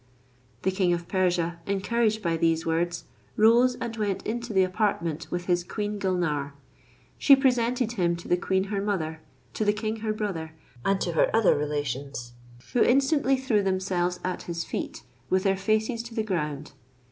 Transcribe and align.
The 0.63 0.71
king 0.71 0.93
of 0.93 1.07
Persia, 1.07 1.59
encouraged 1.67 2.23
by 2.23 2.35
these 2.35 2.65
words, 2.65 3.03
rose 3.37 3.75
and 3.75 3.95
went 3.97 4.25
into 4.25 4.51
the 4.51 4.63
apartment 4.63 5.27
with 5.29 5.45
his 5.45 5.63
Queen 5.63 5.99
Gulnare 5.99 6.53
She 7.19 7.35
presented 7.35 7.91
him 7.91 8.15
to 8.15 8.27
the 8.27 8.35
queen 8.35 8.63
her 8.73 8.81
mother, 8.81 9.21
to 9.53 9.63
the 9.63 9.73
king 9.73 9.97
her 9.97 10.11
brother, 10.11 10.53
and 10.83 10.99
to 11.01 11.11
her 11.11 11.29
other 11.35 11.55
relations; 11.55 12.31
who 12.73 12.81
instantly 12.81 13.37
threw 13.37 13.61
themselves 13.61 14.19
at 14.23 14.41
his 14.49 14.63
feet, 14.65 15.03
with 15.29 15.43
their 15.43 15.55
faces 15.55 16.01
to 16.01 16.15
the 16.15 16.23
ground. 16.23 16.71